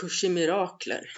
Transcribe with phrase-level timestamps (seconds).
[0.00, 1.10] Kurs i mirakler.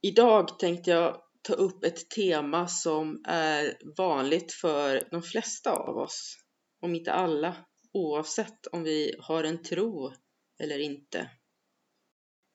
[0.00, 6.36] Idag tänkte jag ta upp ett tema som är vanligt för de flesta av oss,
[6.80, 10.12] om inte alla, oavsett om vi har en tro
[10.58, 11.30] eller inte.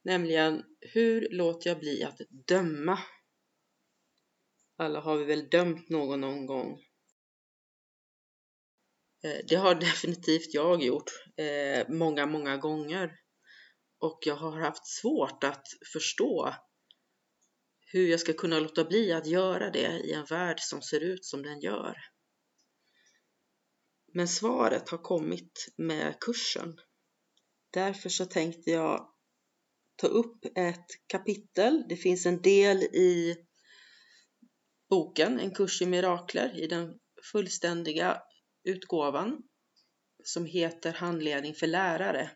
[0.04, 3.00] Nämligen, hur låter jag bli att döma?
[4.76, 6.80] Alla har vi väl dömt någon någon gång.
[9.24, 13.27] Eh, det har definitivt jag gjort eh, många, många gånger.
[14.00, 16.54] Och jag har haft svårt att förstå
[17.92, 21.26] hur jag ska kunna låta bli att göra det i en värld som ser ut
[21.26, 21.98] som den gör.
[24.14, 26.80] Men svaret har kommit med kursen.
[27.72, 29.14] Därför så tänkte jag
[29.96, 31.86] ta upp ett kapitel.
[31.90, 33.36] Det finns en del i
[34.90, 37.00] boken En kurs i mirakler i den
[37.32, 38.22] fullständiga
[38.64, 39.44] utgåvan
[40.24, 42.32] som heter Handledning för lärare.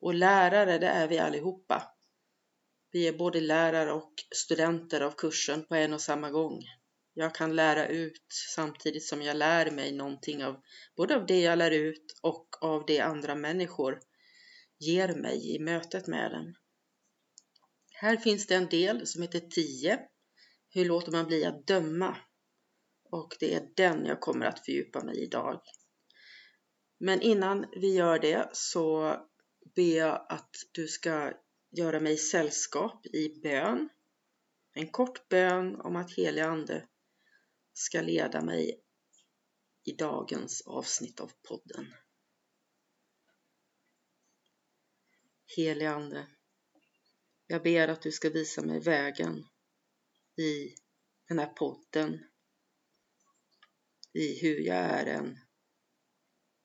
[0.00, 1.82] Och lärare, det är vi allihopa.
[2.92, 6.62] Vi är både lärare och studenter av kursen på en och samma gång.
[7.14, 10.60] Jag kan lära ut samtidigt som jag lär mig någonting av
[10.96, 14.00] både av det jag lär ut och av det andra människor
[14.78, 16.54] ger mig i mötet med den.
[17.92, 19.98] Här finns det en del som heter 10.
[20.68, 22.16] Hur låter man bli att döma?
[23.10, 25.60] och det är den jag kommer att fördjupa mig i idag.
[26.98, 29.16] Men innan vi gör det så
[29.74, 31.32] ber jag att du ska
[31.70, 33.88] göra mig sällskap i bön.
[34.72, 36.88] En kort bön om att helig Ande
[37.72, 38.84] ska leda mig
[39.84, 41.94] i dagens avsnitt av podden.
[45.56, 46.26] Helig Ande,
[47.46, 49.44] jag ber att du ska visa mig vägen
[50.36, 50.74] i
[51.28, 52.24] den här podden
[54.12, 55.38] i hur jag är en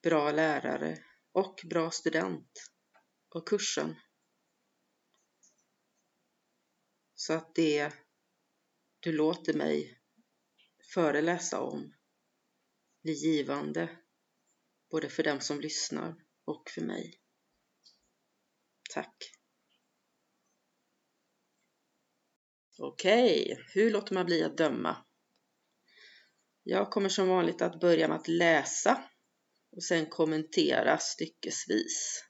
[0.03, 2.74] bra lärare och bra student
[3.35, 3.95] av kursen.
[7.15, 7.93] Så att det
[8.99, 9.99] du låter mig
[10.93, 11.93] föreläsa om
[13.03, 13.97] blir givande
[14.91, 17.21] både för dem som lyssnar och för mig.
[18.93, 19.31] Tack.
[22.77, 25.05] Okej, hur låter man bli att döma?
[26.63, 29.09] Jag kommer som vanligt att börja med att läsa
[29.71, 32.25] och sen kommentera styckesvis.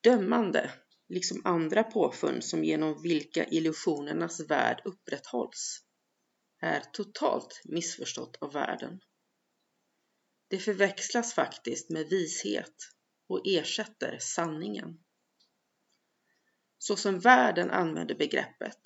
[0.00, 0.72] Dömande,
[1.08, 5.82] liksom andra påfund som genom vilka illusionernas värld upprätthålls,
[6.60, 9.00] är totalt missförstått av världen.
[10.48, 12.74] Det förväxlas faktiskt med vishet
[13.28, 14.98] och ersätter sanningen.
[16.78, 18.80] Så som världen använder begreppet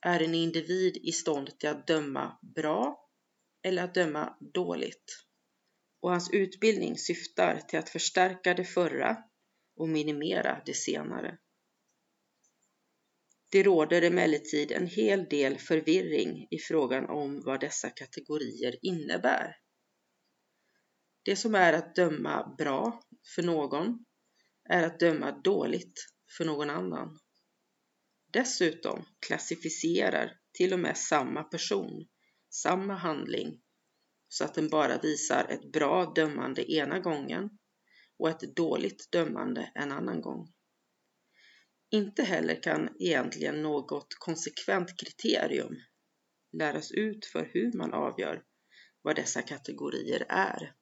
[0.00, 3.08] är en individ i stånd till att döma bra
[3.62, 5.24] eller att döma dåligt.
[6.00, 9.27] Och hans utbildning syftar till att förstärka det förra
[9.78, 11.38] och minimera det senare.
[13.50, 19.56] Det råder emellertid en hel del förvirring i frågan om vad dessa kategorier innebär.
[21.22, 23.02] Det som är att döma bra
[23.34, 24.04] för någon
[24.68, 27.18] är att döma dåligt för någon annan.
[28.32, 32.08] Dessutom klassificerar till och med samma person
[32.50, 33.60] samma handling
[34.28, 37.58] så att den bara visar ett bra dömande ena gången
[38.18, 40.52] och ett dåligt dömande en annan gång.
[41.90, 45.76] Inte heller kan egentligen något konsekvent kriterium
[46.52, 48.42] läras ut för hur man avgör
[49.02, 50.74] vad dessa kategorier är.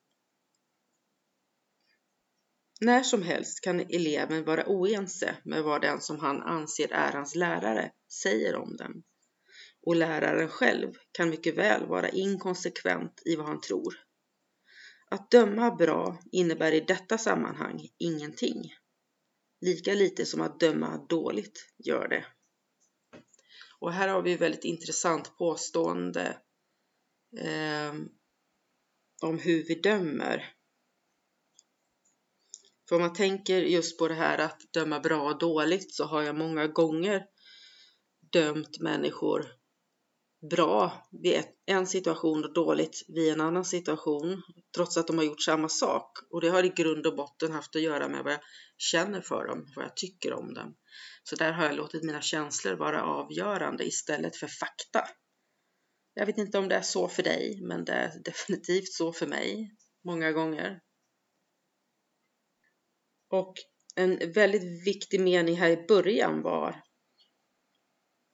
[2.81, 7.35] När som helst kan eleven vara oense med vad den som han anser är hans
[7.35, 7.93] lärare
[8.23, 9.03] säger om dem.
[9.83, 14.06] Och läraren själv kan mycket väl vara inkonsekvent i vad han tror.
[15.11, 18.75] Att döma bra innebär i detta sammanhang ingenting.
[19.61, 22.27] Lika lite som att döma dåligt gör det.
[23.79, 26.39] Och här har vi ett väldigt intressant påstående
[27.39, 27.95] eh,
[29.23, 30.53] om hur vi dömer.
[32.89, 36.23] För om man tänker just på det här att döma bra och dåligt så har
[36.23, 37.27] jag många gånger
[38.33, 39.47] dömt människor
[40.51, 44.43] bra vid en situation och dåligt vid en annan situation
[44.77, 46.19] trots att de har gjort samma sak.
[46.31, 48.41] Och det har i grund och botten haft att göra med vad jag
[48.79, 50.77] känner för dem, vad jag tycker om dem.
[51.23, 55.05] Så där har jag låtit mina känslor vara avgörande istället för fakta.
[56.15, 59.27] Jag vet inte om det är så för dig, men det är definitivt så för
[59.27, 59.71] mig
[60.05, 60.81] många gånger.
[63.31, 63.55] Och
[63.95, 66.83] en väldigt viktig mening här i början var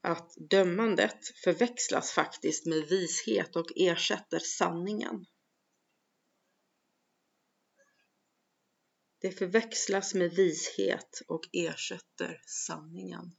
[0.02, 5.24] att dömandet förväxlas faktiskt med vishet och ersätter sanningen.
[9.20, 13.36] Det förväxlas med vishet och ersätter sanningen.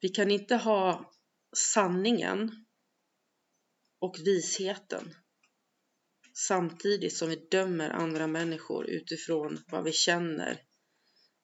[0.00, 1.12] Vi kan inte ha
[1.56, 2.66] sanningen
[3.98, 5.14] och visheten
[6.46, 10.62] samtidigt som vi dömer andra människor utifrån vad vi känner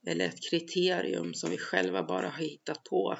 [0.06, 3.18] eller ett kriterium som vi själva bara har hittat på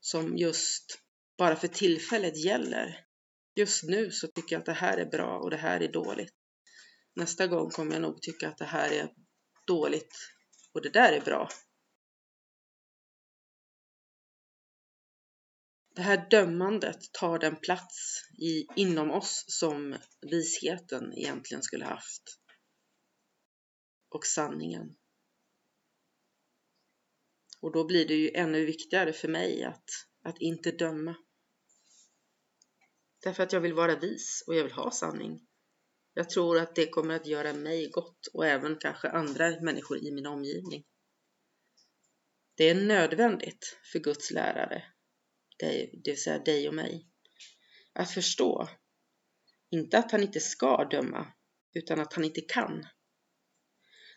[0.00, 0.98] som just
[1.38, 3.06] bara för tillfället gäller.
[3.54, 6.34] Just nu så tycker jag att det här är bra och det här är dåligt.
[7.14, 9.12] Nästa gång kommer jag nog tycka att det här är
[9.66, 10.14] dåligt
[10.72, 11.48] och det där är bra.
[15.94, 19.96] Det här dömandet tar den plats i, inom oss som
[20.30, 22.22] visheten egentligen skulle haft.
[24.08, 24.96] Och sanningen.
[27.60, 29.90] Och då blir det ju ännu viktigare för mig att,
[30.22, 31.16] att inte döma.
[33.22, 35.46] Därför att jag vill vara vis och jag vill ha sanning.
[36.14, 40.10] Jag tror att det kommer att göra mig gott och även kanske andra människor i
[40.12, 40.84] min omgivning.
[42.54, 44.84] Det är nödvändigt för Guds lärare,
[45.58, 47.06] det vill säga dig och mig,
[47.92, 48.68] att förstå,
[49.70, 51.26] inte att han inte ska döma,
[51.72, 52.86] utan att han inte kan.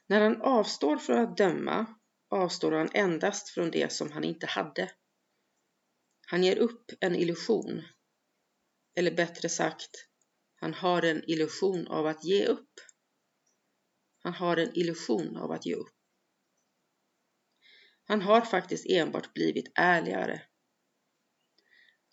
[0.07, 1.95] När han avstår från att döma
[2.33, 4.91] avstår han endast från det som han inte hade.
[6.27, 7.81] Han ger upp en illusion.
[8.95, 9.89] Eller bättre sagt,
[10.55, 12.73] han har en illusion av att ge upp.
[14.19, 15.95] Han har en illusion av att ge upp.
[18.03, 20.41] Han har faktiskt enbart blivit ärligare.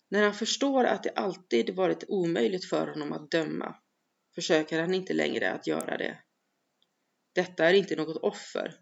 [0.09, 3.75] När han förstår att det alltid varit omöjligt för honom att döma
[4.35, 6.19] försöker han inte längre att göra det.
[7.33, 8.79] Detta är inte något offer,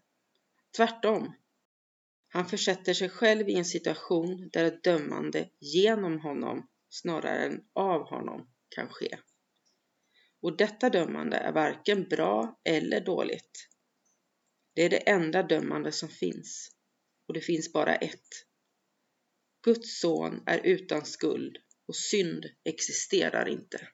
[0.77, 1.35] Tvärtom.
[2.27, 8.09] Han försätter sig själv i en situation där ett dömande genom honom snarare än av
[8.09, 9.17] honom kan ske.
[10.41, 13.69] Och detta dömande är varken bra eller dåligt.
[14.75, 16.71] Det är det enda dömande som finns.
[17.27, 18.27] Och det finns bara ett.
[19.63, 21.57] Guds son är utan skuld
[21.87, 23.87] och synd existerar inte.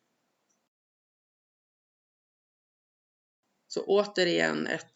[3.68, 4.92] Så återigen ett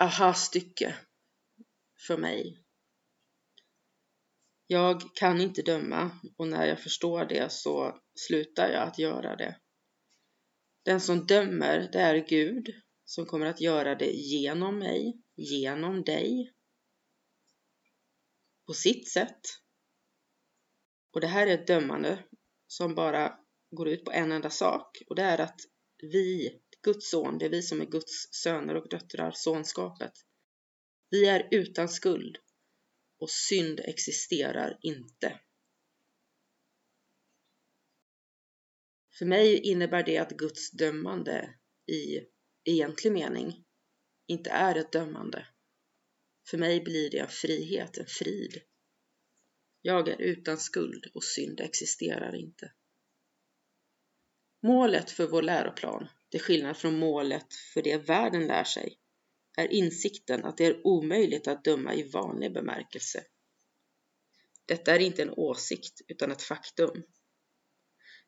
[0.00, 0.94] aha-stycke
[2.06, 2.64] för mig.
[4.66, 9.60] Jag kan inte döma och när jag förstår det så slutar jag att göra det.
[10.84, 12.74] Den som dömer, det är Gud
[13.04, 16.54] som kommer att göra det genom mig, genom dig,
[18.66, 19.40] på sitt sätt.
[21.12, 22.24] Och det här är ett dömande
[22.66, 23.38] som bara
[23.70, 25.60] går ut på en enda sak och det är att
[25.96, 30.12] vi Guds son, det är vi som är Guds söner och döttrar, sonskapet.
[31.10, 32.38] Vi är utan skuld
[33.18, 35.40] och synd existerar inte.
[39.18, 41.54] För mig innebär det att Guds dömande
[41.86, 42.20] i
[42.64, 43.64] egentlig mening
[44.26, 45.46] inte är ett dömande.
[46.50, 48.62] För mig blir det en frihet, en frid.
[49.82, 52.72] Jag är utan skuld och synd existerar inte.
[54.62, 58.98] Målet för vår läroplan till skillnad från målet för det världen lär sig,
[59.56, 63.24] är insikten att det är omöjligt att döma i vanlig bemärkelse.
[64.66, 67.02] Detta är inte en åsikt utan ett faktum.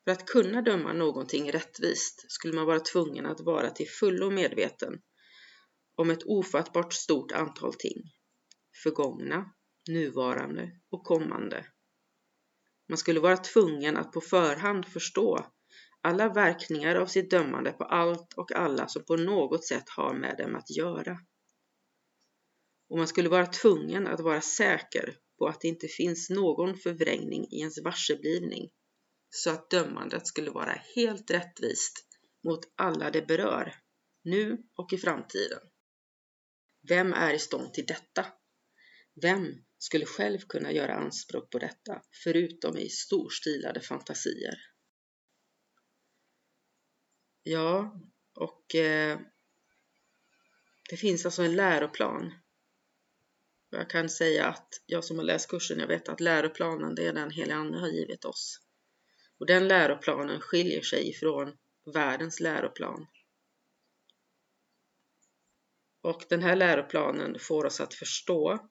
[0.03, 5.01] För att kunna döma någonting rättvist skulle man vara tvungen att vara till fullo medveten
[5.95, 8.03] om ett ofattbart stort antal ting.
[8.83, 9.53] Förgångna,
[9.89, 11.65] nuvarande och kommande.
[12.89, 15.52] Man skulle vara tvungen att på förhand förstå
[16.03, 20.37] alla verkningar av sitt dömande på allt och alla som på något sätt har med
[20.37, 21.17] dem att göra.
[22.89, 27.47] Och man skulle vara tvungen att vara säker på att det inte finns någon förvrängning
[27.51, 28.69] i ens varseblivning
[29.29, 32.07] så att dömandet skulle vara helt rättvist
[32.43, 33.75] mot alla det berör,
[34.23, 35.59] nu och i framtiden.
[36.87, 38.25] Vem är i stånd till detta?
[39.21, 44.72] Vem skulle själv kunna göra anspråk på detta, förutom i storstilade fantasier?
[47.43, 47.99] Ja,
[48.35, 49.19] och eh,
[50.89, 52.33] det finns alltså en läroplan.
[53.69, 57.13] Jag kan säga att jag som har läst kursen, jag vet att läroplanen, det är
[57.13, 58.59] den heliga Ande har givit oss.
[59.39, 61.57] Och den läroplanen skiljer sig ifrån
[61.93, 63.07] världens läroplan.
[66.01, 68.69] Och den här läroplanen får oss att förstå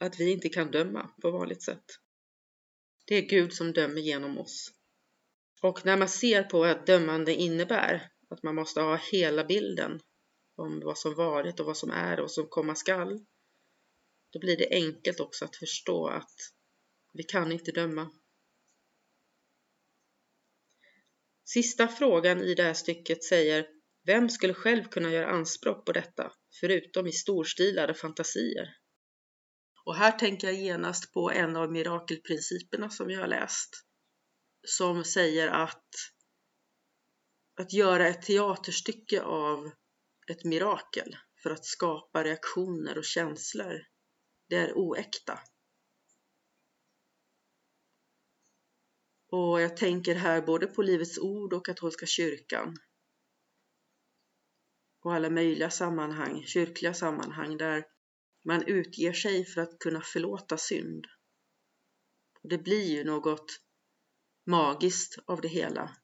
[0.00, 1.84] att vi inte kan döma på vanligt sätt.
[3.06, 4.77] Det är Gud som dömer genom oss.
[5.62, 10.00] Och när man ser på vad dömande innebär, att man måste ha hela bilden
[10.56, 13.26] om vad som varit och vad som är och vad som komma skall,
[14.32, 16.34] då blir det enkelt också att förstå att
[17.12, 18.10] vi kan inte döma.
[21.44, 23.66] Sista frågan i det här stycket säger
[24.04, 28.68] Vem skulle själv kunna göra anspråk på detta, förutom i storstilade fantasier?
[29.84, 33.87] Och här tänker jag genast på en av mirakelprinciperna som jag har läst,
[34.66, 35.94] som säger att
[37.54, 39.70] att göra ett teaterstycke av
[40.30, 43.86] ett mirakel för att skapa reaktioner och känslor,
[44.48, 45.40] det är oäkta.
[49.30, 52.76] Och jag tänker här både på Livets Ord och katolska kyrkan
[55.00, 57.84] och alla möjliga sammanhang, kyrkliga sammanhang där
[58.44, 61.06] man utger sig för att kunna förlåta synd.
[62.42, 63.60] Det blir ju något
[64.48, 65.96] magiskt av det hela.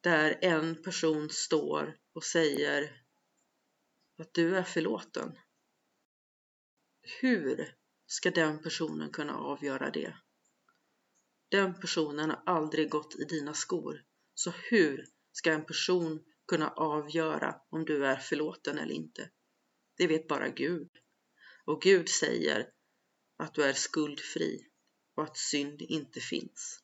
[0.00, 3.02] Där en person står och säger
[4.18, 5.38] att du är förlåten.
[7.20, 10.16] Hur ska den personen kunna avgöra det?
[11.48, 14.04] Den personen har aldrig gått i dina skor.
[14.34, 19.30] Så hur ska en person kunna avgöra om du är förlåten eller inte?
[19.96, 20.90] Det vet bara Gud.
[21.64, 22.70] Och Gud säger
[23.36, 24.71] att du är skuldfri
[25.14, 26.80] och att synd inte finns.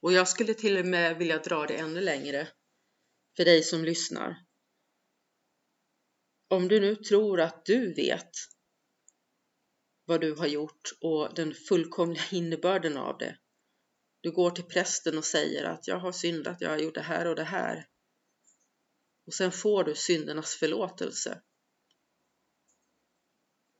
[0.00, 2.48] Och jag skulle till och med vilja dra det ännu längre
[3.36, 4.36] för dig som lyssnar.
[6.48, 8.30] Om du nu tror att du vet
[10.04, 13.38] vad du har gjort och den fullkomliga innebörden av det.
[14.20, 17.26] Du går till prästen och säger att jag har syndat, jag har gjort det här
[17.26, 17.88] och det här.
[19.26, 21.42] Och sen får du syndernas förlåtelse.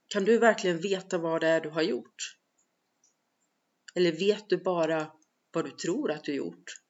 [0.07, 2.37] Kan du verkligen veta vad det är du har gjort?
[3.95, 5.11] Eller vet du bara
[5.51, 6.83] vad du tror att du gjort?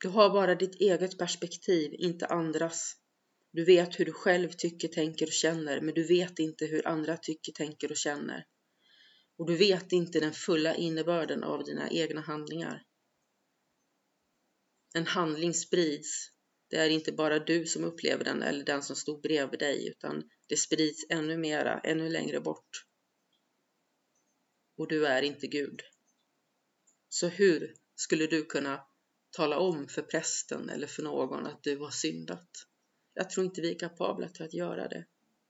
[0.00, 2.96] Du har bara ditt eget perspektiv, inte andras.
[3.52, 7.16] Du vet hur du själv tycker, tänker och känner, men du vet inte hur andra
[7.16, 8.46] tycker, tänker och känner.
[9.38, 12.82] Och du vet inte den fulla innebörden av dina egna handlingar.
[14.94, 16.30] En handling sprids.
[16.70, 20.22] Det är inte bara du som upplever den eller den som stod bredvid dig, utan
[20.48, 22.85] det sprids ännu mera, ännu längre bort.
[24.76, 25.82] Och du är inte Gud.
[27.08, 28.86] Så hur skulle du kunna
[29.30, 32.50] tala om för prästen eller för någon att du har syndat?
[33.14, 35.06] Jag tror inte vi är kapabla till att göra det.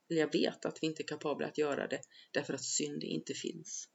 [0.09, 3.33] Eller jag vet att vi inte är kapabla att göra det därför att synd inte
[3.33, 3.89] finns.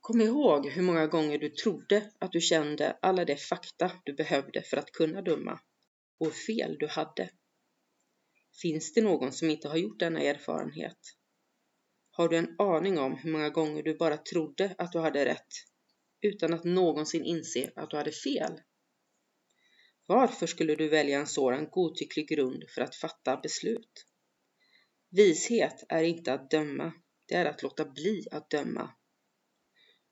[0.00, 4.62] Kom ihåg hur många gånger du trodde att du kände alla de fakta du behövde
[4.62, 5.60] för att kunna döma
[6.18, 7.30] och hur fel du hade.
[8.62, 10.98] Finns det någon som inte har gjort denna erfarenhet?
[12.20, 15.54] Har du en aning om hur många gånger du bara trodde att du hade rätt
[16.20, 18.60] utan att någonsin inse att du hade fel?
[20.06, 24.06] Varför skulle du välja en sådan godtycklig grund för att fatta beslut?
[25.10, 26.92] Vishet är inte att döma,
[27.28, 28.90] det är att låta bli att döma.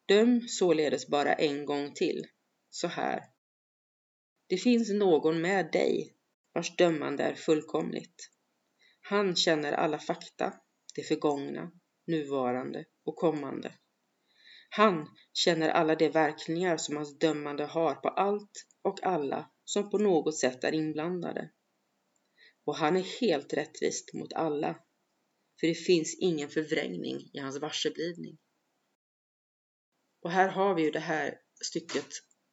[0.06, 2.26] Döm således bara en gång till,
[2.70, 3.24] så här.
[4.46, 6.14] Det finns någon med dig
[6.52, 8.30] vars dömande är fullkomligt.
[9.00, 10.54] Han känner alla fakta,
[10.94, 11.70] det förgångna,
[12.08, 13.74] nuvarande och kommande.
[14.70, 19.98] Han känner alla de verkningar som hans dömande har på allt och alla som på
[19.98, 21.50] något sätt är inblandade.
[22.64, 24.78] Och han är helt rättvist mot alla,
[25.60, 28.38] för det finns ingen förvrängning i hans varseblivning.
[30.20, 32.06] Och här har vi ju det här stycket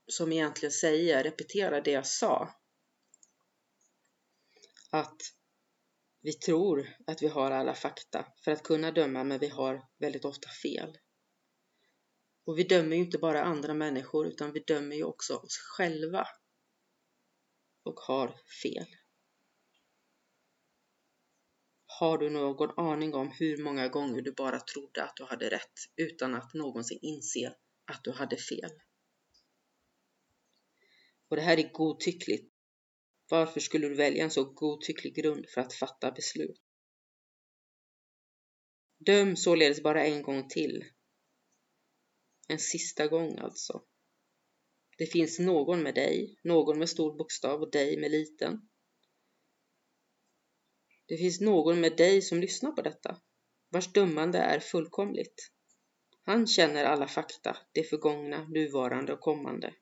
[0.07, 2.49] som egentligen säger, repeterar det jag sa.
[4.91, 5.21] Att
[6.25, 10.25] vi tror att vi har alla fakta för att kunna döma, men vi har väldigt
[10.25, 10.97] ofta fel.
[12.45, 16.27] Och vi dömer ju inte bara andra människor, utan vi dömer ju också oss själva
[17.83, 18.27] och har
[18.63, 18.85] fel.
[21.85, 25.79] Har du någon aning om hur många gånger du bara trodde att du hade rätt
[25.95, 27.55] utan att någonsin inse
[27.91, 28.71] att du hade fel?
[31.29, 32.54] Och det här är godtyckligt.
[33.29, 36.61] Varför skulle du välja en så godtycklig grund för att fatta beslut?
[38.97, 40.85] Döm således bara en gång till.
[42.47, 43.83] En sista gång alltså.
[44.97, 48.69] Det finns någon med dig, någon med stor bokstav och dig med liten.
[51.05, 53.21] Det finns någon med dig som lyssnar på detta,
[53.69, 55.51] vars dömande är fullkomligt.
[56.23, 59.73] Han känner alla fakta, det förgångna, nuvarande och kommande.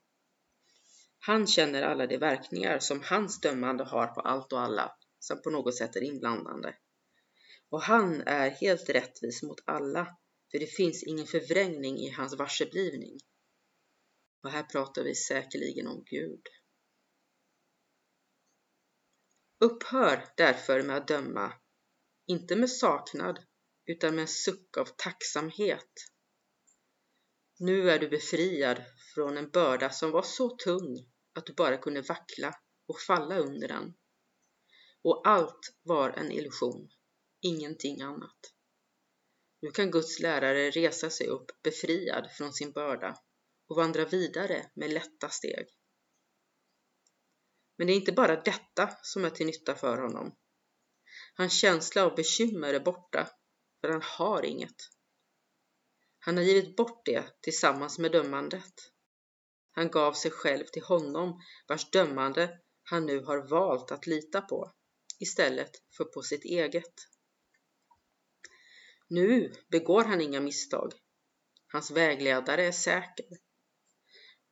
[1.25, 5.49] Han känner alla de verkningar som hans dömande har på allt och alla som på
[5.49, 6.75] något sätt är inblandande.
[7.69, 10.17] Och han är helt rättvis mot alla,
[10.51, 13.17] för det finns ingen förvrängning i hans varseblivning.
[14.43, 16.41] Och här pratar vi säkerligen om Gud.
[19.59, 21.53] Upphör därför med att döma,
[22.27, 23.39] inte med saknad,
[23.85, 25.91] utan med en suck av tacksamhet.
[27.59, 32.01] Nu är du befriad från en börda som var så tung att du bara kunde
[32.01, 32.55] vackla
[32.87, 33.93] och falla under den.
[35.01, 36.89] Och allt var en illusion,
[37.41, 38.53] ingenting annat.
[39.61, 43.15] Nu kan Guds lärare resa sig upp befriad från sin börda
[43.67, 45.67] och vandra vidare med lätta steg.
[47.77, 50.35] Men det är inte bara detta som är till nytta för honom.
[51.35, 53.29] Hans känsla av bekymmer är borta,
[53.81, 54.75] för han har inget.
[56.19, 58.92] Han har givit bort det tillsammans med dömandet.
[59.75, 64.71] Han gav sig själv till honom vars dömande han nu har valt att lita på
[65.19, 66.93] istället för på sitt eget.
[69.07, 70.93] Nu begår han inga misstag.
[71.67, 73.27] Hans vägledare är säker.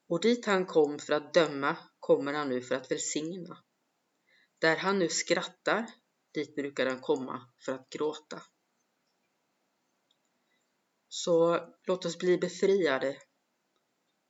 [0.08, 3.64] Och dit han kom för att döma kommer han nu för att välsigna.
[4.60, 5.86] Där han nu skrattar,
[6.34, 8.42] dit brukar han komma för att gråta.
[11.08, 13.18] Så låt oss bli befriade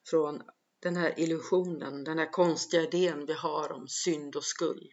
[0.09, 0.41] från
[0.81, 4.91] den här illusionen, den här konstiga idén vi har om synd och skuld.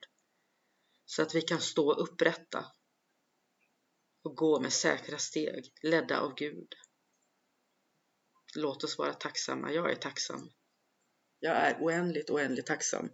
[1.04, 2.66] Så att vi kan stå upprätta
[4.22, 6.74] och gå med säkra steg, ledda av Gud.
[8.56, 9.72] Låt oss vara tacksamma.
[9.72, 10.50] Jag är tacksam.
[11.38, 13.10] Jag är oändligt, oändligt tacksam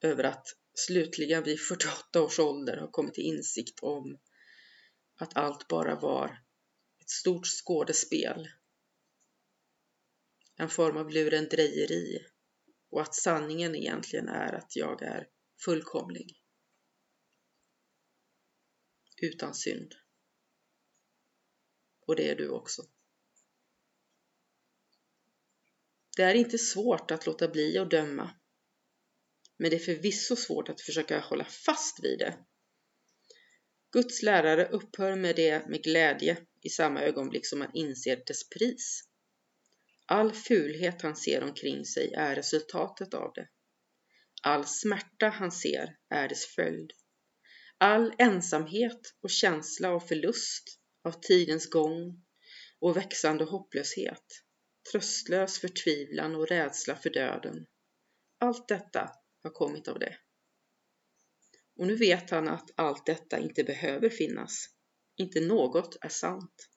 [0.00, 4.18] över att slutligen vid 48 års ålder ha kommit till insikt om
[5.16, 6.42] att allt bara var
[7.00, 8.48] ett stort skådespel
[10.60, 12.26] en form av lurendrejeri
[12.90, 15.28] och att sanningen egentligen är att jag är
[15.64, 16.42] fullkomlig.
[19.16, 19.94] Utan synd.
[22.06, 22.82] Och det är du också.
[26.16, 28.30] Det är inte svårt att låta bli att döma.
[29.56, 32.38] Men det är förvisso svårt att försöka hålla fast vid det.
[33.92, 39.09] Guds lärare upphör med det med glädje i samma ögonblick som man inser dess pris.
[40.12, 43.48] All fulhet han ser omkring sig är resultatet av det.
[44.42, 46.92] All smärta han ser är dess följd.
[47.78, 52.24] All ensamhet och känsla av förlust, av tidens gång
[52.80, 54.24] och växande hopplöshet,
[54.92, 57.66] tröstlös förtvivlan och rädsla för döden.
[58.38, 59.10] Allt detta
[59.42, 60.16] har kommit av det.
[61.76, 64.66] Och nu vet han att allt detta inte behöver finnas.
[65.16, 66.68] Inte något är sant.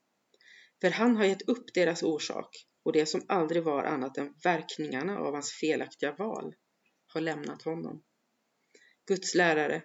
[0.81, 5.19] För han har gett upp deras orsak och det som aldrig var annat än verkningarna
[5.19, 6.55] av hans felaktiga val
[7.07, 8.03] har lämnat honom.
[9.07, 9.83] Guds lärare,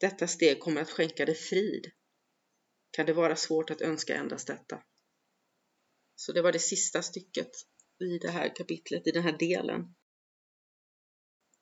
[0.00, 1.90] detta steg kommer att skänka dig frid.
[2.90, 4.82] Kan det vara svårt att önska endast detta?
[6.14, 7.50] Så det var det sista stycket
[8.00, 9.94] i det här kapitlet, i den här delen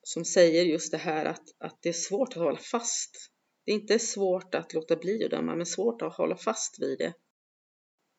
[0.02, 3.30] som säger just det här att, att det är svårt att hålla fast.
[3.64, 6.98] Det är inte svårt att låta bli att döma, men svårt att hålla fast vid
[6.98, 7.14] det.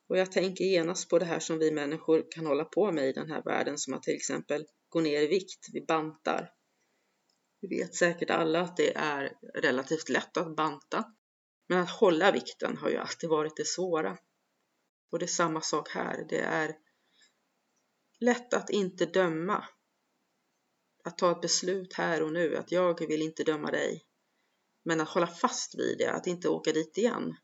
[0.08, 3.14] Och jag tänker genast på det här som vi människor kan hålla på med i
[3.14, 6.54] den här världen, som att till exempel gå ner i vikt, vi bantar.
[7.62, 11.04] Vi vet säkert alla att det är relativt lätt att banta,
[11.70, 14.18] men att hålla vikten har ju alltid varit det svåra.
[15.12, 16.76] Och det är samma sak här, det är
[18.20, 19.66] lätt att inte döma.
[21.04, 24.06] Att ta ett beslut här och nu, att jag vill inte döma dig.
[24.84, 27.36] Men att hålla fast vid det, att inte åka dit igen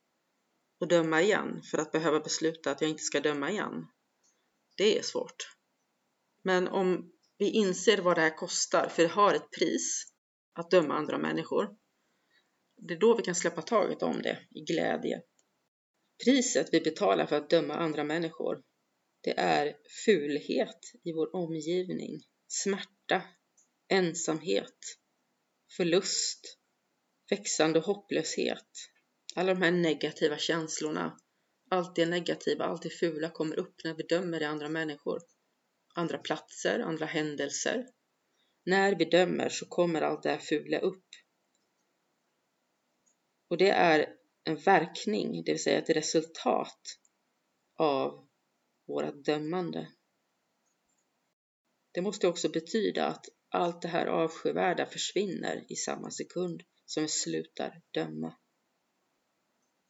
[0.79, 3.87] och döma igen för att behöva besluta att jag inte ska döma igen.
[4.77, 5.55] Det är svårt.
[6.43, 10.05] Men om vi inser vad det här kostar, för det har ett pris
[10.53, 11.77] att döma andra människor,
[12.87, 15.21] Det är då vi kan släppa taget om det i glädje.
[16.25, 18.63] Priset vi betalar för att döma andra människor,
[19.21, 23.21] det är fulhet i vår omgivning, smärta,
[23.87, 24.77] ensamhet,
[25.77, 26.57] förlust,
[27.29, 28.69] växande hopplöshet.
[29.35, 31.17] Alla de här negativa känslorna,
[31.69, 35.21] allt det negativa, allt det fula kommer upp när vi dömer i andra människor,
[35.95, 37.87] andra platser, andra händelser.
[38.65, 41.05] När vi dömer så kommer allt det här fula upp.
[43.47, 46.99] Och det är en verkning, det vill säga ett resultat
[47.75, 48.27] av
[48.87, 49.87] vårat dömande.
[51.91, 57.09] Det måste också betyda att allt det här avskyvärda försvinner i samma sekund som vi
[57.09, 58.37] slutar döma.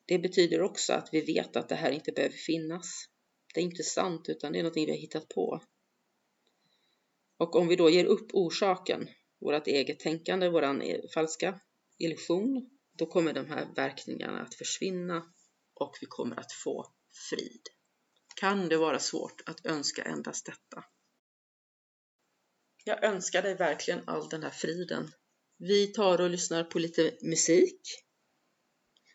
[0.05, 3.05] Det betyder också att vi vet att det här inte behöver finnas.
[3.53, 5.61] Det är inte sant utan det är något vi har hittat på.
[7.37, 11.59] Och om vi då ger upp orsaken, vårt eget tänkande, våran e- falska
[11.97, 15.33] illusion, då kommer de här verkningarna att försvinna
[15.73, 16.93] och vi kommer att få
[17.29, 17.61] frid.
[18.35, 20.85] Kan det vara svårt att önska endast detta?
[22.85, 25.11] Jag önskar dig verkligen all den här friden.
[25.57, 27.81] Vi tar och lyssnar på lite musik.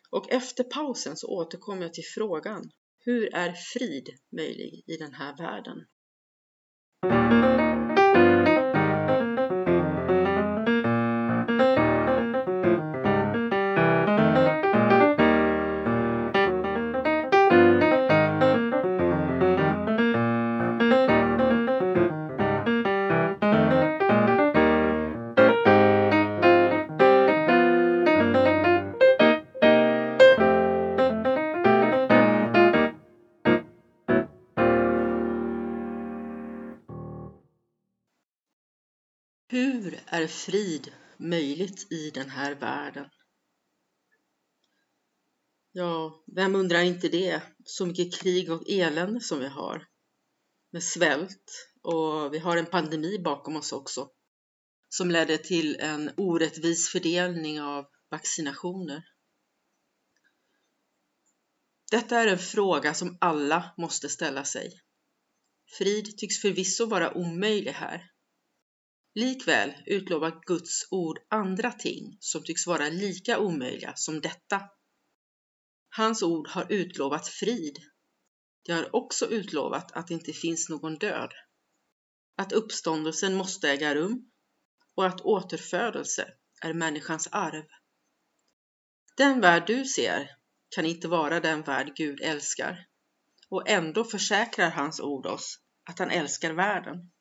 [0.09, 2.71] Och efter pausen så återkommer jag till frågan.
[2.99, 5.85] Hur är frid möjlig i den här världen?
[40.09, 43.09] Är frid möjligt i den här världen?
[45.71, 47.41] Ja, vem undrar inte det?
[47.65, 49.87] Så mycket krig och elände som vi har.
[50.71, 54.09] Med svält och vi har en pandemi bakom oss också
[54.89, 59.03] som ledde till en orättvis fördelning av vaccinationer.
[61.91, 64.81] Detta är en fråga som alla måste ställa sig.
[65.77, 68.11] Frid tycks förvisso vara omöjlig här
[69.19, 74.61] Likväl utlovar Guds ord andra ting som tycks vara lika omöjliga som detta.
[75.89, 77.77] Hans ord har utlovat frid.
[78.65, 81.33] Det har också utlovat att det inte finns någon död,
[82.35, 84.31] att uppståndelsen måste äga rum
[84.95, 87.65] och att återfödelse är människans arv.
[89.17, 90.29] Den värld du ser
[90.75, 92.87] kan inte vara den värld Gud älskar
[93.49, 97.11] och ändå försäkrar hans ord oss att han älskar världen.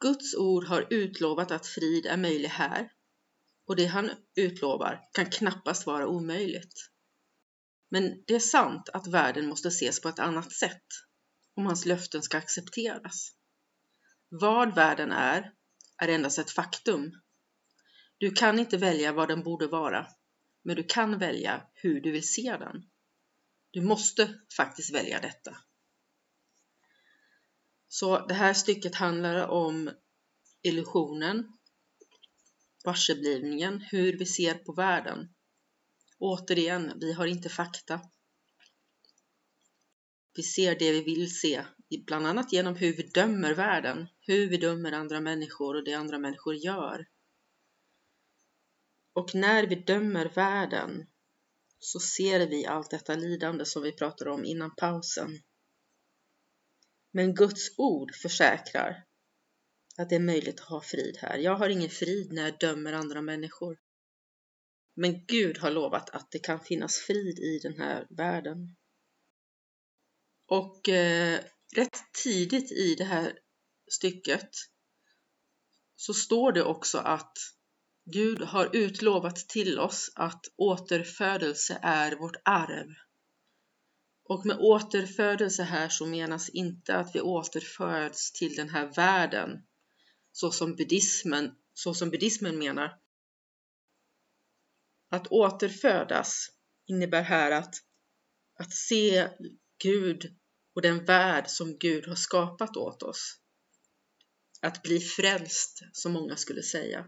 [0.00, 2.92] Guds ord har utlovat att frid är möjlig här
[3.66, 6.90] och det han utlovar kan knappast vara omöjligt.
[7.90, 10.86] Men det är sant att världen måste ses på ett annat sätt
[11.56, 13.32] om hans löften ska accepteras.
[14.28, 15.52] Vad världen är,
[16.02, 17.12] är endast ett faktum.
[18.18, 20.06] Du kan inte välja vad den borde vara,
[20.64, 22.82] men du kan välja hur du vill se den.
[23.70, 25.56] Du måste faktiskt välja detta.
[27.88, 29.90] Så det här stycket handlar om
[30.62, 31.52] illusionen,
[32.84, 35.34] varseblivningen, hur vi ser på världen.
[36.18, 38.00] Återigen, vi har inte fakta.
[40.34, 41.64] Vi ser det vi vill se,
[42.06, 46.18] bland annat genom hur vi dömer världen, hur vi dömer andra människor och det andra
[46.18, 47.06] människor gör.
[49.12, 51.06] Och när vi dömer världen
[51.78, 55.42] så ser vi allt detta lidande som vi pratade om innan pausen.
[57.10, 59.04] Men Guds ord försäkrar
[59.98, 61.38] att det är möjligt att ha frid här.
[61.38, 63.78] Jag har ingen frid när jag dömer andra människor.
[64.94, 68.76] Men Gud har lovat att det kan finnas frid i den här världen.
[70.46, 71.40] Och eh,
[71.76, 73.38] rätt tidigt i det här
[73.90, 74.50] stycket
[75.96, 77.38] så står det också att
[78.04, 82.88] Gud har utlovat till oss att återfödelse är vårt arv.
[84.28, 89.66] Och med återfödelse här så menas inte att vi återföds till den här världen
[90.32, 92.98] så som buddhismen, så som buddhismen menar.
[95.10, 96.50] Att återfödas
[96.86, 97.74] innebär här att,
[98.58, 99.28] att se
[99.82, 100.36] Gud
[100.74, 103.40] och den värld som Gud har skapat åt oss.
[104.60, 107.06] Att bli frälst, som många skulle säga.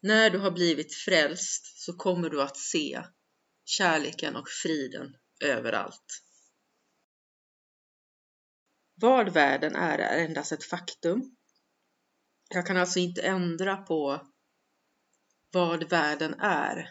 [0.00, 3.02] När du har blivit frälst så kommer du att se
[3.64, 6.22] kärleken och friden överallt.
[8.94, 11.36] Vad världen är är endast ett faktum.
[12.48, 14.26] Jag kan alltså inte ändra på
[15.52, 16.90] vad världen är.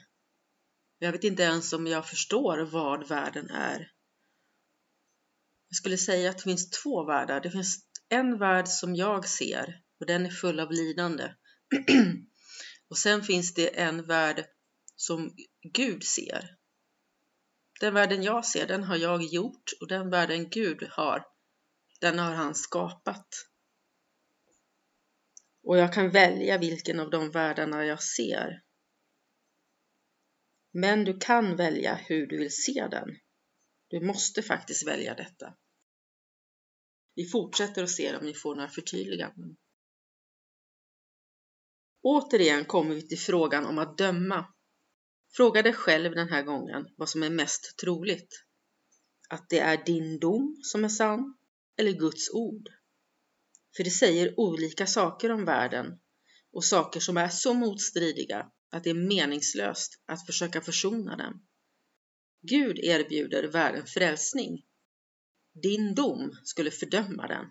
[1.00, 3.92] Jag vet inte ens om jag förstår vad världen är.
[5.70, 7.42] Jag skulle säga att det finns två världar.
[7.42, 11.34] Det finns en värld som jag ser och den är full av lidande.
[12.90, 14.46] och sen finns det en värld
[14.96, 15.36] som
[15.74, 16.56] Gud ser.
[17.80, 21.26] Den världen jag ser, den har jag gjort och den världen Gud har,
[22.02, 23.28] den har han skapat.
[25.64, 28.62] Och jag kan välja vilken av de världarna jag ser.
[30.74, 33.10] Men du kan välja hur du vill se den.
[33.88, 35.56] Du måste faktiskt välja detta.
[37.16, 39.58] Vi fortsätter och ser om vi får några förtydliganden.
[42.02, 44.55] Återigen kommer vi till frågan om att döma.
[45.36, 48.46] Fråga dig själv den här gången vad som är mest troligt.
[49.30, 51.38] Att det är din dom som är sann
[51.78, 52.70] eller Guds ord.
[53.78, 56.00] För det säger olika saker om världen
[56.52, 61.48] och saker som är så motstridiga att det är meningslöst att försöka försona dem.
[62.42, 64.66] Gud erbjuder världen frälsning.
[65.54, 67.46] Din dom skulle fördöma den.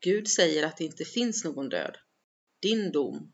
[0.00, 1.96] Gud säger att det inte finns någon död.
[2.62, 3.33] Din dom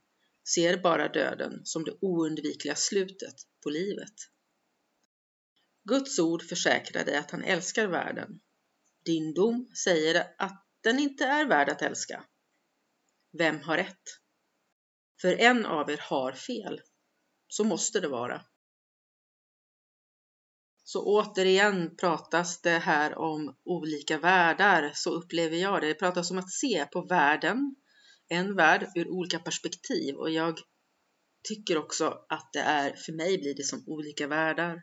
[0.55, 4.15] ser bara döden som det oundvikliga slutet på livet.
[5.85, 8.41] Guds ord försäkrar dig att han älskar världen.
[9.05, 12.25] Din dom säger att den inte är värd att älska.
[13.39, 14.03] Vem har rätt?
[15.21, 16.81] För en av er har fel.
[17.49, 18.45] Så måste det vara.
[20.85, 25.87] Så återigen pratas det här om olika världar, så upplever jag det.
[25.87, 27.77] Det pratas om att se på världen,
[28.31, 30.59] en värld ur olika perspektiv och jag
[31.49, 34.83] tycker också att det är, för mig blir det som olika världar.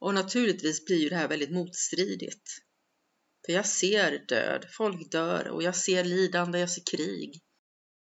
[0.00, 2.50] Och naturligtvis blir ju det här väldigt motstridigt.
[3.46, 7.42] För jag ser död, folk dör och jag ser lidande, jag ser krig.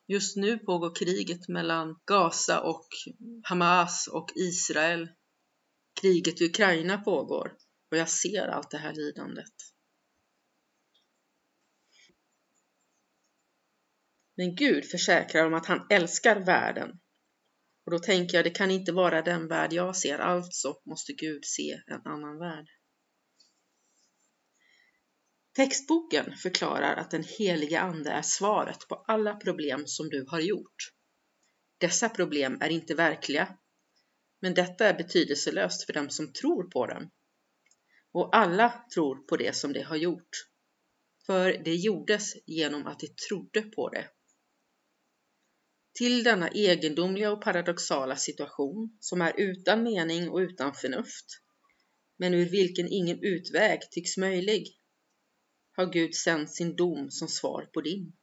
[0.07, 2.87] Just nu pågår kriget mellan Gaza och
[3.43, 5.09] Hamas och Israel.
[6.01, 7.57] Kriget i Ukraina pågår
[7.91, 9.53] och jag ser allt det här lidandet.
[14.37, 16.99] Men Gud försäkrar om att han älskar världen.
[17.85, 21.45] Och då tänker jag, det kan inte vara den värld jag ser, alltså måste Gud
[21.45, 22.67] se en annan värld.
[25.55, 30.93] Textboken förklarar att den heliga Ande är svaret på alla problem som du har gjort.
[31.77, 33.57] Dessa problem är inte verkliga,
[34.41, 37.11] men detta är betydelselöst för dem som tror på dem.
[38.11, 40.29] Och alla tror på det som de har gjort,
[41.25, 44.09] för det gjordes genom att de trodde på det.
[45.97, 51.25] Till denna egendomliga och paradoxala situation, som är utan mening och utan förnuft,
[52.17, 54.67] men ur vilken ingen utväg tycks möjlig,
[55.71, 58.13] har Gud sänt sin dom som svar på din.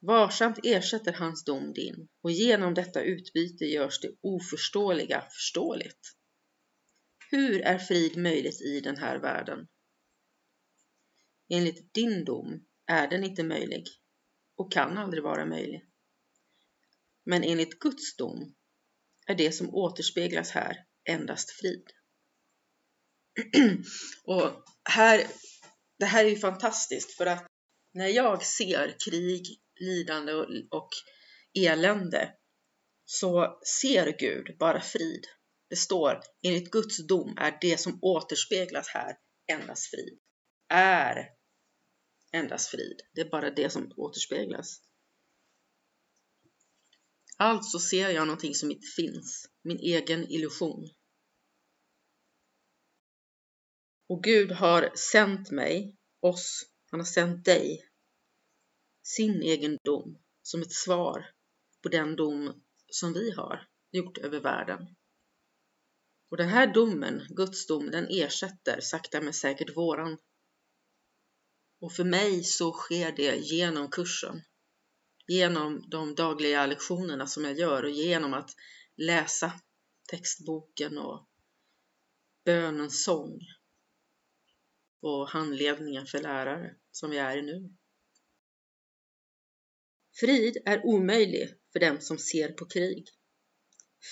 [0.00, 6.16] Varsamt ersätter hans dom din och genom detta utbyte görs det oförståeliga förståeligt.
[7.30, 9.68] Hur är frid möjligt i den här världen?
[11.48, 13.84] Enligt din dom är den inte möjlig
[14.56, 15.90] och kan aldrig vara möjlig.
[17.24, 18.54] Men enligt Guds dom
[19.26, 21.86] är det som återspeglas här endast frid.
[24.24, 25.26] och här
[25.98, 27.46] det här är ju fantastiskt för att
[27.92, 30.88] när jag ser krig, lidande och, och
[31.58, 32.34] elände
[33.04, 35.26] så ser Gud bara frid.
[35.68, 39.16] Det står enligt Guds dom är det som återspeglas här
[39.52, 40.18] endast frid.
[40.68, 41.28] Är
[42.32, 43.00] endast frid.
[43.14, 44.80] Det är bara det som återspeglas.
[47.36, 50.90] Alltså ser jag någonting som inte finns, min egen illusion.
[54.08, 57.88] Och Gud har sänt mig, oss, han har sänt dig,
[59.02, 61.30] sin egen dom som ett svar
[61.82, 64.96] på den dom som vi har gjort över världen.
[66.30, 70.18] Och den här domen, Guds dom, den ersätter sakta men säkert våran.
[71.80, 74.42] Och för mig så sker det genom kursen,
[75.26, 78.50] genom de dagliga lektionerna som jag gör och genom att
[78.96, 79.52] läsa
[80.10, 81.28] textboken och
[82.44, 83.40] bönens sång
[85.00, 87.74] och handledningen för lärare som vi är i nu.
[90.20, 93.08] Frid är omöjlig för dem som ser på krig.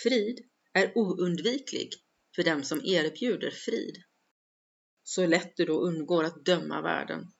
[0.02, 1.88] Frid är oundviklig
[2.34, 4.02] för dem som erbjuder frid.
[5.02, 7.32] Så lätt du då undgår att döma världen.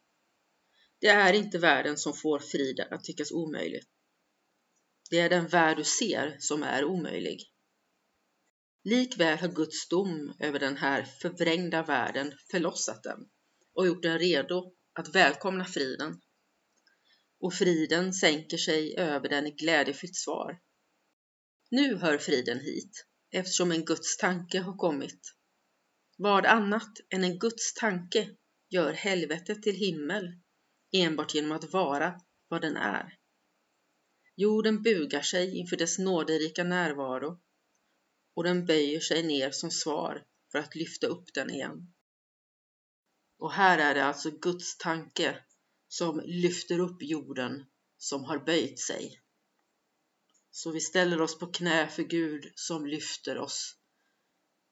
[1.02, 3.82] Det är inte världen som får friden att tyckas omöjlig.
[5.10, 7.40] Det är den värld du ser som är omöjlig.
[8.84, 13.18] Likväl har Guds dom över den här förvrängda världen förlossat den
[13.74, 16.20] och gjort den redo att välkomna friden.
[17.40, 20.60] Och friden sänker sig över den i glädjefyllt svar.
[21.70, 25.20] Nu hör friden hit, eftersom en Guds tanke har kommit.
[26.18, 28.28] Vad annat än en Guds tanke
[28.70, 30.42] gör helvetet till himmel
[30.92, 33.18] enbart genom att vara vad den är.
[34.37, 37.40] Jorden bugar sig inför dess nåderika närvaro
[38.35, 41.94] och den böjer sig ner som svar för att lyfta upp den igen.
[43.38, 45.44] Och här är det alltså Guds tanke
[45.88, 49.20] som lyfter upp jorden som har böjt sig.
[50.50, 53.76] Så vi ställer oss på knä för Gud som lyfter oss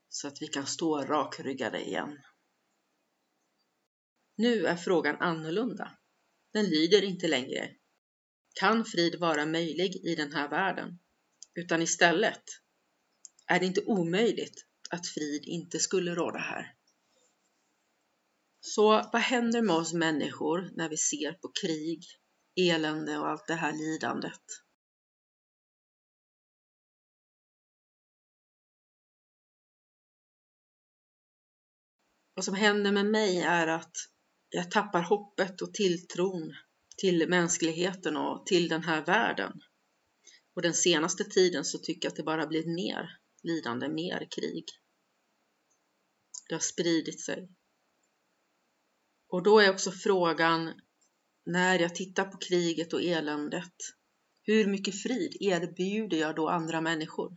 [0.08, 2.18] så att vi kan stå rakryggade igen.
[4.36, 5.99] Nu är frågan annorlunda.
[6.52, 7.76] Den lyder inte längre
[8.54, 10.98] Kan frid vara möjlig i den här världen?
[11.54, 12.42] Utan istället
[13.46, 16.74] är det inte omöjligt att frid inte skulle råda här.
[18.60, 22.04] Så vad händer med oss människor när vi ser på krig,
[22.56, 24.42] elände och allt det här lidandet?
[32.34, 33.96] Vad som händer med mig är att
[34.50, 36.54] jag tappar hoppet och tilltron
[36.96, 39.60] till mänskligheten och till den här världen.
[40.54, 44.64] Och den senaste tiden så tycker jag att det bara blivit mer lidande, mer krig.
[46.48, 47.48] Det har spridit sig.
[49.28, 50.80] Och då är också frågan,
[51.44, 53.74] när jag tittar på kriget och eländet,
[54.42, 57.36] hur mycket frid erbjuder jag då andra människor?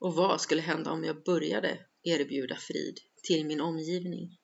[0.00, 4.38] Och vad skulle hända om jag började erbjuda frid till min omgivning?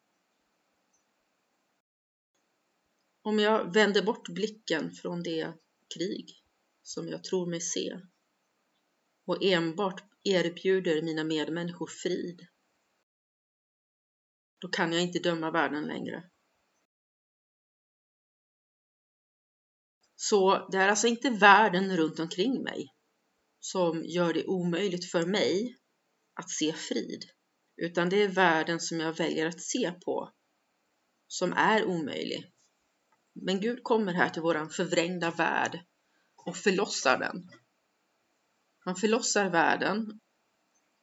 [3.27, 5.55] Om jag vänder bort blicken från det
[5.95, 6.43] krig
[6.83, 8.01] som jag tror mig se
[9.27, 12.47] och enbart erbjuder mina medmänniskor frid,
[14.59, 16.31] då kan jag inte döma världen längre.
[20.17, 22.95] Så det är alltså inte världen runt omkring mig
[23.61, 25.77] som gör det omöjligt för mig
[26.35, 27.25] att se frid,
[27.77, 30.33] utan det är världen som jag väljer att se på
[31.27, 32.54] som är omöjlig.
[33.35, 35.81] Men Gud kommer här till våran förvrängda värld
[36.47, 37.51] och förlossar den.
[38.79, 40.21] Han förlossar världen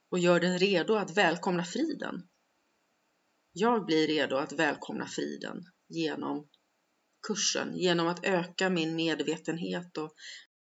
[0.10, 2.28] och gör den redo att välkomna friden.
[3.52, 6.50] Jag blir redo att välkomna friden genom
[7.28, 10.14] kursen, genom att öka min medvetenhet och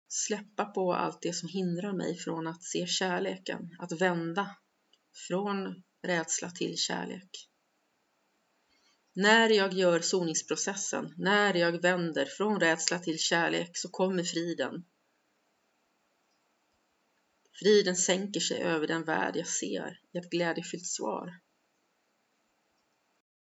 [0.08, 4.56] släppa på allt det som hindrar mig från att se kärleken, att vända
[5.28, 7.49] från rädsla till kärlek.
[9.12, 14.84] När jag gör soningsprocessen, när jag vänder från rädsla till kärlek så kommer friden.
[17.62, 21.40] Friden sänker sig över den värld jag ser i ett glädjefyllt svar.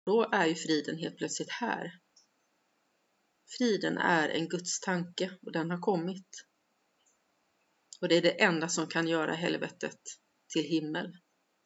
[0.06, 2.00] Då är ju friden helt plötsligt här.
[3.58, 6.48] Friden är en Guds tanke och den har kommit.
[8.02, 10.00] Och det är det enda som kan göra helvetet
[10.54, 11.18] till himmel,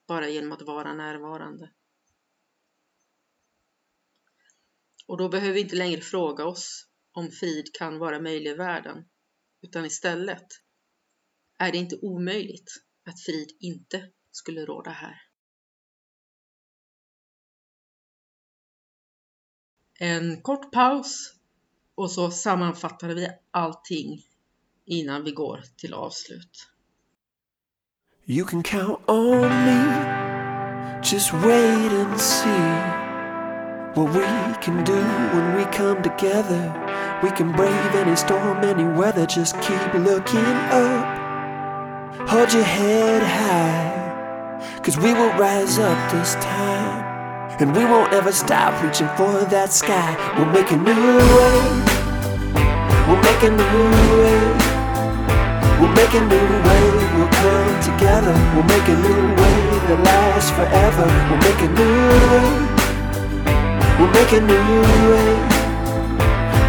[0.08, 1.72] bara genom att vara närvarande.
[5.06, 9.06] Och då behöver vi inte längre fråga oss om frid kan vara möjlig i världen,
[9.62, 10.48] utan istället
[11.58, 12.72] är det inte omöjligt
[13.06, 15.22] att frid inte skulle råda här.
[20.00, 21.34] En kort paus
[21.96, 24.26] och så sammanfattar vi allting
[24.86, 26.70] innan vi går till avslut.
[28.26, 30.26] You can count on me
[31.12, 32.95] Just wait and see
[33.96, 34.94] what we can do
[35.34, 36.64] when we come together.
[37.24, 42.28] We can brave any storm, any weather, just keep looking up.
[42.28, 47.04] Hold your head high, cause we will rise up this time.
[47.58, 50.12] And we won't ever stop reaching for that sky.
[50.36, 51.56] We'll make a new way.
[53.08, 53.80] We'll make a new
[54.20, 54.44] way.
[55.80, 56.84] We'll make a new way.
[57.16, 58.36] We'll come together.
[58.52, 61.06] We'll make a new way that lasts forever.
[61.30, 62.75] We'll make a new way.
[63.98, 65.32] We'll make a new way.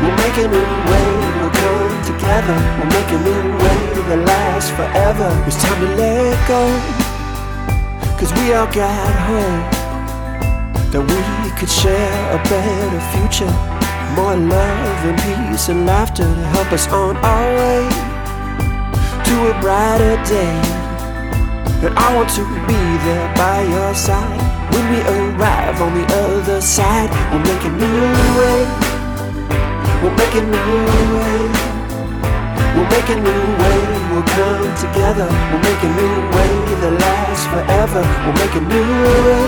[0.00, 1.10] We'll make a new way.
[1.36, 2.54] We'll come together.
[2.78, 5.28] We'll make a new way that lasts forever.
[5.44, 6.62] It's time to let go.
[8.16, 9.66] Cause we all got hope
[10.92, 13.52] that we could share a better future.
[14.14, 17.88] More love and peace and laughter to help us on our way
[19.26, 20.54] to a brighter day.
[21.82, 24.45] And I want to be there by your side
[24.76, 28.60] when we arrive on the other side, we'll make a new way.
[30.02, 30.84] We'll make a new
[31.16, 31.38] way.
[32.74, 33.80] We'll make a new way.
[34.12, 35.28] We'll come together.
[35.48, 38.02] We'll make a new way that lasts forever.
[38.24, 38.90] We'll make a new
[39.26, 39.46] way.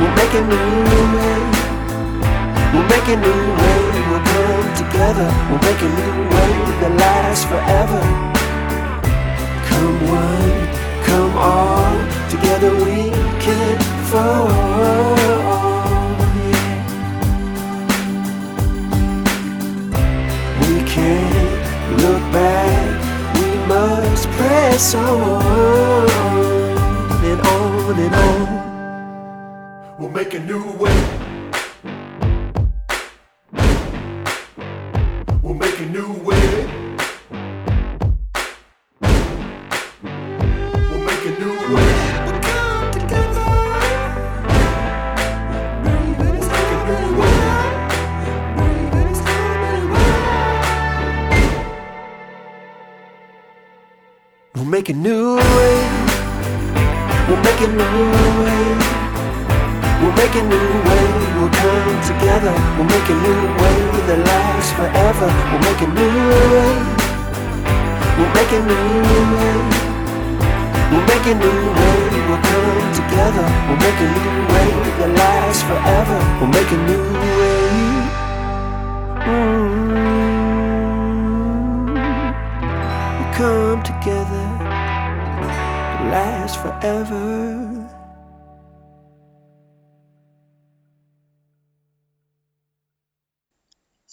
[0.00, 0.72] We'll make a new
[1.16, 1.40] way.
[2.72, 3.80] We'll make a new way.
[4.08, 5.28] We'll come together.
[5.48, 8.00] We'll make a new way that lasts forever.
[9.68, 10.63] Come one.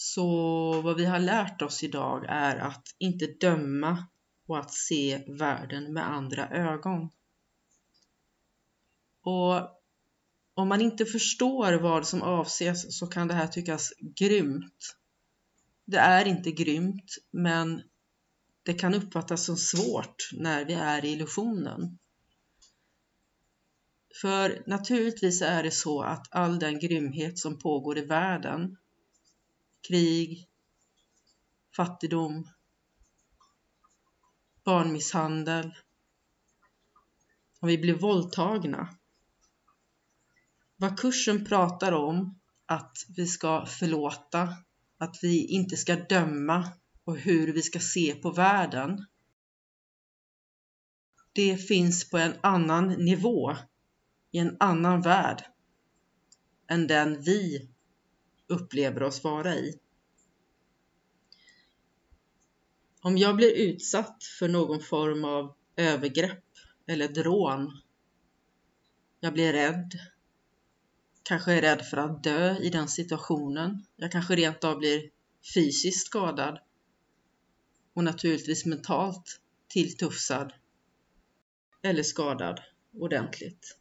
[0.04, 4.08] Så vad vi har lärt oss idag är att inte döma
[4.48, 7.10] och att se världen med andra ögon.
[9.24, 9.82] Och
[10.54, 14.96] om man inte förstår vad som avses så kan det här tyckas grymt.
[15.86, 17.82] Det är inte grymt, men
[18.64, 21.98] det kan uppfattas som svårt när vi är i illusionen.
[24.22, 28.78] För naturligtvis är det så att all den grymhet som pågår i världen,
[29.82, 30.48] krig,
[31.76, 32.48] fattigdom,
[34.64, 35.76] barnmisshandel,
[37.60, 38.98] om vi blir våldtagna.
[40.76, 44.56] Vad kursen pratar om, att vi ska förlåta,
[44.98, 46.72] att vi inte ska döma
[47.04, 49.06] och hur vi ska se på världen.
[51.34, 53.56] Det finns på en annan nivå,
[54.32, 55.46] i en annan värld
[56.68, 57.70] än den vi
[58.52, 59.80] upplever oss vara i.
[63.02, 66.44] Om jag blir utsatt för någon form av övergrepp
[66.88, 67.82] eller drån,
[69.20, 69.92] jag blir rädd,
[71.24, 75.10] kanske är rädd för att dö i den situationen, jag kanske rent av blir
[75.54, 76.60] fysiskt skadad
[77.94, 80.54] och naturligtvis mentalt tilltufsad
[81.82, 82.60] eller skadad
[82.94, 83.78] ordentligt.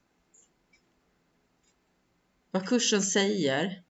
[2.50, 3.84] Vad kursen säger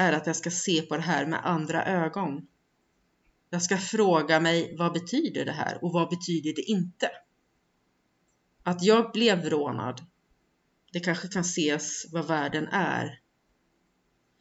[0.00, 2.46] är att jag ska se på det här med andra ögon.
[3.50, 7.10] Jag ska fråga mig vad betyder det här och vad betyder det inte?
[8.62, 10.06] Att jag blev rånad,
[10.92, 13.20] det kanske kan ses vad världen är.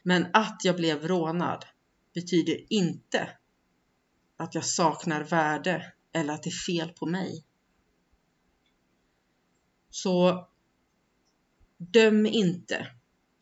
[0.04, 1.66] Men att jag blev rånad
[2.14, 3.30] betyder inte
[4.38, 7.46] att jag saknar värde eller att det är fel på mig.
[9.90, 10.48] Så
[11.78, 12.99] döm inte.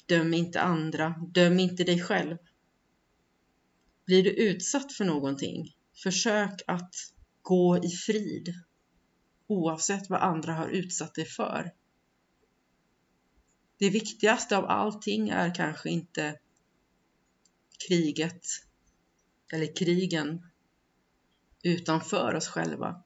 [0.07, 1.15] Döm inte andra.
[1.33, 2.37] Döm inte dig själv.
[4.05, 6.95] Blir du utsatt för någonting, försök att
[7.41, 8.53] gå i frid
[9.47, 11.71] oavsett vad andra har utsatt dig för.
[13.77, 16.39] Det viktigaste av allting är kanske inte
[17.87, 18.45] kriget
[19.53, 20.45] eller krigen
[21.63, 23.03] utanför oss själva.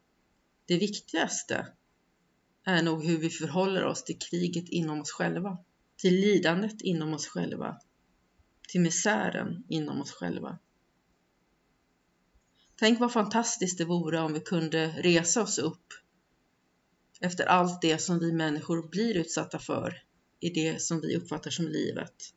[0.65, 1.67] Det viktigaste
[2.63, 5.57] är nog hur vi förhåller oss till kriget inom oss själva,
[6.01, 7.81] till lidandet inom oss själva,
[8.67, 10.59] till misären inom oss själva.
[12.75, 15.85] Tänk vad fantastiskt det vore om vi kunde resa oss upp
[17.19, 20.03] efter allt det som vi människor blir utsatta för
[20.39, 22.33] i det som vi uppfattar som livet.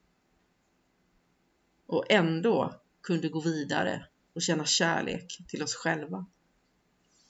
[1.87, 6.27] Och ändå kunde gå vidare och känna kärlek till oss själva.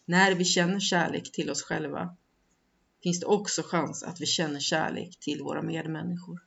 [0.04, 2.16] När vi känner kärlek till oss själva
[3.04, 6.40] finns det också chans att vi känner kärlek till våra medmänniskor.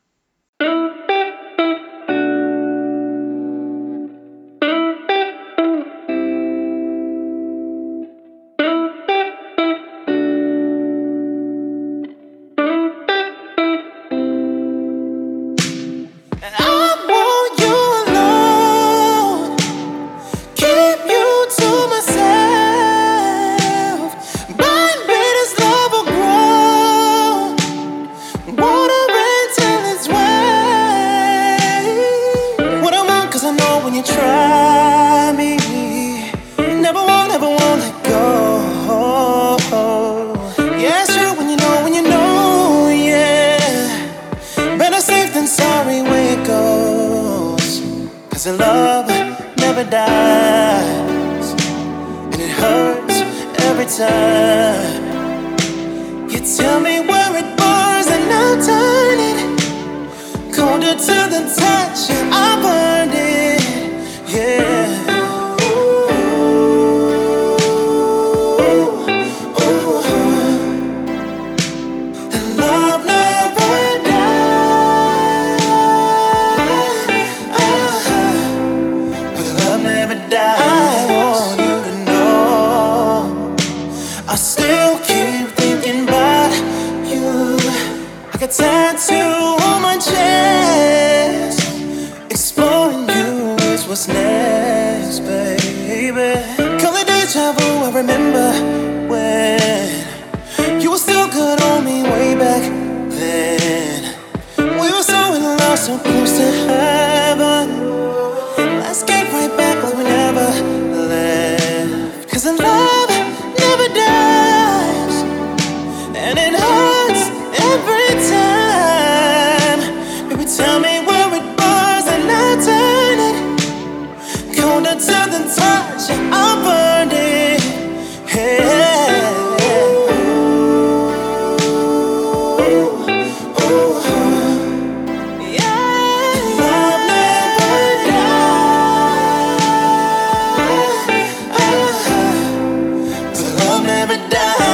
[143.88, 144.67] never die.